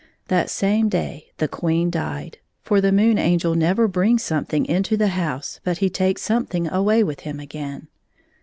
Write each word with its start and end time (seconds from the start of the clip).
That 0.29 0.49
same 0.49 0.89
day 0.89 1.29
the 1.37 1.47
Queen 1.47 1.91
died— 1.91 2.39
for 2.63 2.81
the 2.81 2.91
Moon 2.91 3.19
Angel 3.19 3.53
never 3.53 3.87
brings 3.87 4.23
something 4.23 4.65
into 4.65 4.97
the 4.97 5.09
house 5.09 5.59
but 5.63 5.77
he 5.77 5.91
takes 5.91 6.23
something 6.23 6.67
away 6.67 7.03
with 7.03 7.19
him 7.19 7.39
again. 7.39 7.87